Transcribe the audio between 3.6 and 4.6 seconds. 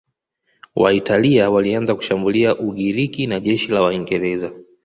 la Waingereza